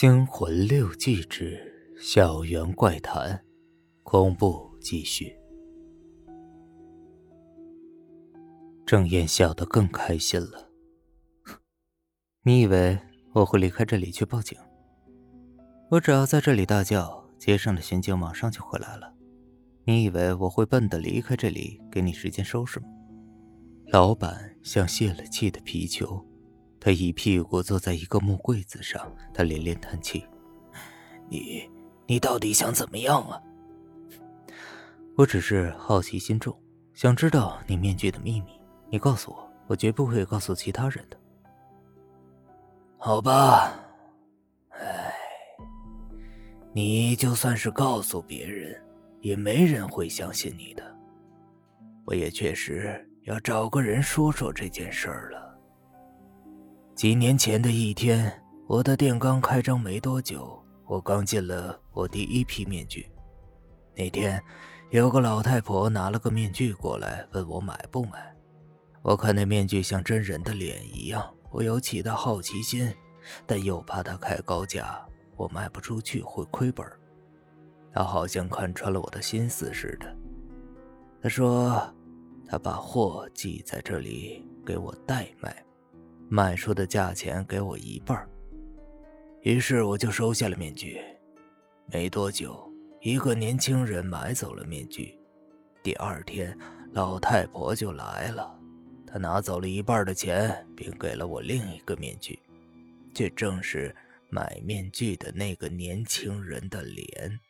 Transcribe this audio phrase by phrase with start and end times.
[0.00, 1.60] 惊魂六记之
[2.00, 3.44] 校园怪谈，
[4.02, 5.30] 恐怖继续。
[8.86, 10.70] 郑燕笑得更开心了。
[12.44, 12.98] 你以为
[13.34, 14.58] 我会离开这里去报警？
[15.90, 19.14] 我只要在这里大叫，街上的巡警马上就回来了。
[19.84, 22.86] 你以为我会笨的离开这里，给你时间收拾吗？
[23.88, 26.26] 老板像泄了气的皮球。
[26.80, 30.24] 他一屁股坐在一个木柜子上，他连连叹气
[31.28, 31.68] ：“你，
[32.06, 33.40] 你到底想怎么样啊？”
[35.16, 36.58] 我只是好奇心重，
[36.94, 38.58] 想知道你面具的秘密。
[38.88, 41.16] 你告诉我，我绝不会告诉其他人的。
[42.96, 43.78] 好吧，
[44.70, 45.14] 唉，
[46.72, 48.82] 你就算是告诉别人，
[49.20, 50.82] 也没人会相信你的。
[52.06, 55.49] 我也确实要找个人说说这件事儿了。
[57.00, 58.30] 几年前的一天，
[58.66, 63.10] 我的店刚开张没多久，我刚进了我第一批面具。
[63.96, 64.38] 那天，
[64.90, 68.36] 有个老太婆拿了个面具过来，问我买不买。
[69.00, 72.94] 我看那面具像真人的脸一样，我有起的好奇心，
[73.46, 75.02] 但又怕她开高价，
[75.36, 76.86] 我卖不出去会亏本。
[77.94, 80.14] 她好像看穿了我的心思似的，
[81.22, 81.82] 她说
[82.46, 85.50] ：“她把货寄在这里给我代卖。”
[86.32, 88.16] 卖出的价钱给我一半
[89.42, 91.02] 于是我就收下了面具。
[91.86, 95.18] 没多久，一个年轻人买走了面具。
[95.82, 96.56] 第二天，
[96.92, 98.56] 老太婆就来了，
[99.08, 102.38] 她拿走了一半的钱，并给了我另一个面具，
[103.12, 103.92] 这正是
[104.28, 107.40] 买面具的那个年轻人的脸。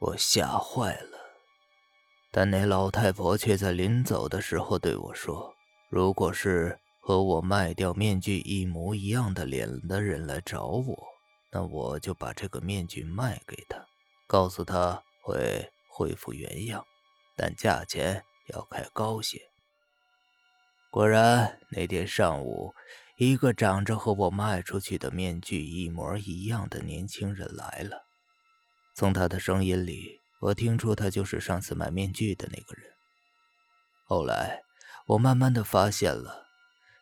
[0.00, 1.18] 我吓坏了，
[2.32, 5.54] 但那老太婆却在临走的时候对我说
[5.88, 11.06] ：“如果是……”和我卖掉面具一模一样的脸的人来找我，
[11.52, 13.84] 那我就把这个面具卖给他，
[14.26, 16.82] 告诉他会恢复原样，
[17.36, 19.38] 但价钱要开高些。
[20.90, 22.72] 果然，那天上午，
[23.18, 28.06] 一个长着和我卖出去的面具一模一样的年轻人来了。
[28.96, 32.90] 从他的声音里，我听出他就是上次买面具的那个人。
[34.06, 34.62] 后来，
[35.08, 36.43] 我慢慢的发现了。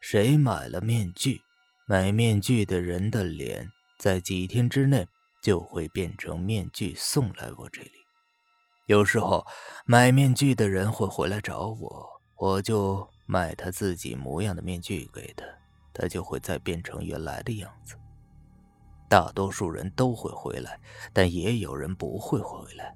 [0.02, 1.40] 谁买了面具，
[1.86, 3.70] 买面具的人的脸
[4.00, 5.06] 在几天之内
[5.40, 7.92] 就会变成面具送来我这里。
[8.86, 9.46] 有时候
[9.86, 15.46] 买面具的人会回来找我，我就卖他自己模样的面具给他，
[15.94, 17.94] 他就会再变成原来的样子。
[19.08, 20.80] 大多数人都会回来，
[21.12, 22.92] 但也有人不会回来，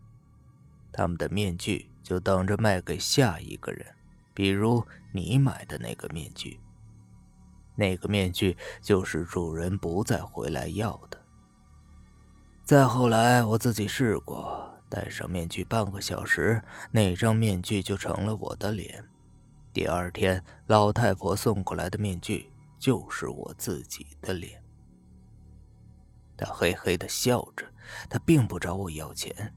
[0.93, 3.87] 他们的面具就等着卖给下一个人，
[4.34, 4.84] 比如
[5.15, 6.59] 你买的那个面具。
[7.77, 11.23] 那个面具就是主人不再回来要的。
[12.65, 16.61] 再后来，我自己试过，戴上面具半个小时，
[16.91, 19.05] 那张面具就成了我的脸。
[19.73, 24.61] 第二天，老太婆送过来的面具就是我自己的脸。
[26.37, 27.65] 他嘿嘿的笑着，
[28.11, 29.55] 他并不找我要钱。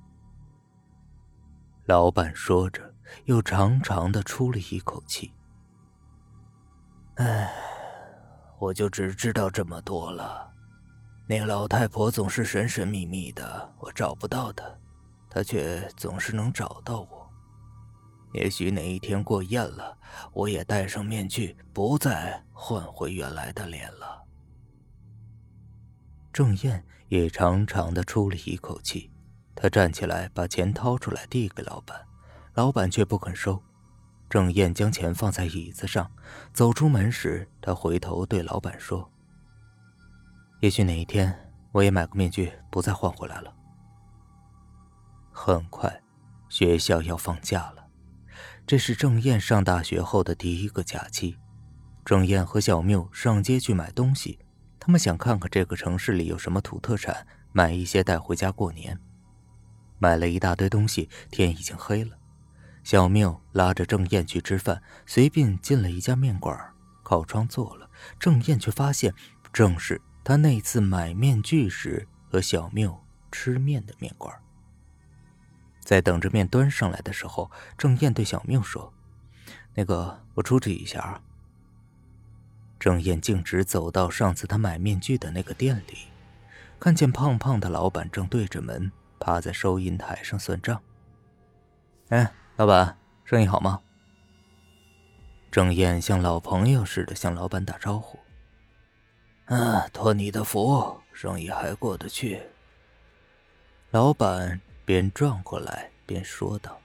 [1.85, 2.93] 老板说着，
[3.25, 5.33] 又长长的出了一口气。
[7.15, 7.51] 唉。
[8.59, 10.51] 我就只知道这么多了。
[11.27, 14.65] 那个老太婆总是神神秘秘的，我找不到她，
[15.29, 17.29] 她却总是能找到我。
[18.33, 19.97] 也许哪一天过厌了，
[20.33, 24.21] 我也戴上面具，不再换回原来的脸了。
[26.31, 29.11] 郑燕也长长的出了一口气，
[29.55, 31.99] 她站起来把钱掏出来递给老板，
[32.53, 33.61] 老板却不肯收。
[34.29, 36.11] 郑燕将钱放在椅子上，
[36.53, 39.11] 走出门时，他回头对老板说
[40.61, 41.35] ：“也许哪一天，
[41.71, 43.51] 我也买个面具，不再换回来了。”
[45.33, 46.01] 很快，
[46.47, 47.87] 学校要放假了，
[48.67, 51.35] 这是郑燕上大学后的第一个假期。
[52.05, 54.37] 郑燕和小缪上街去买东西，
[54.79, 58.99] 他们想看看这个城市里有什么土特产，买一些带回家过年。
[59.97, 62.18] 买了一大堆东西，天已经黑了。
[62.83, 66.73] 小缪拉着郑燕去吃饭，随便进了一家面馆，
[67.03, 67.87] 靠窗坐了。
[68.19, 69.13] 郑燕却发现，
[69.53, 74.33] 正是他那次买面具时和小缪吃面的面馆。
[75.79, 78.91] 在等着面端上来的时候，郑燕对小缪说
[79.75, 81.21] ：“那个，我出去一下啊。”
[82.79, 86.07] 郑燕径直走到上次他买面具的那个店里，
[86.79, 90.81] 看见胖胖的老板正对着门趴在收银台上算账。
[92.07, 92.31] 哎。
[92.59, 93.79] 老板，生意好吗？
[95.49, 98.19] 郑燕像老朋友似的向老板打招呼。
[99.45, 102.41] 啊，托你的福，生意还过得去。
[103.91, 106.77] 老板边转过来边说道。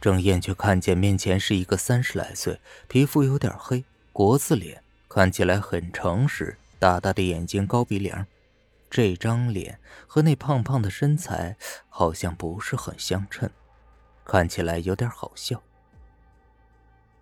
[0.00, 2.58] 郑燕却看见面前是一个三十来岁、
[2.88, 3.84] 皮肤有点黑、
[4.14, 8.26] 国字脸，看起来很诚实、大大的眼睛、高鼻梁。
[8.88, 11.58] 这张脸和那胖胖的身材
[11.90, 13.50] 好像不是很相称，
[14.24, 15.62] 看起来有点好笑。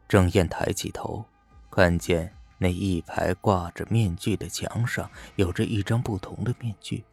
[0.08, 1.25] 郑燕抬起头，
[1.70, 7.04] 看见那一排挂着面具的墙上有着一张不同的面具，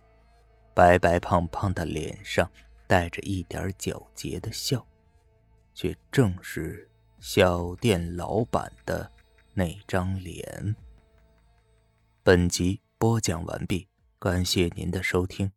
[0.74, 2.50] 白白胖胖的脸上
[2.88, 4.86] 带着一点皎洁的笑。
[5.74, 6.90] 却正是
[7.22, 9.10] 小店老板的
[9.54, 10.76] 那张脸。
[12.22, 13.88] 本集播讲完毕，
[14.20, 15.50] 感谢您的收听。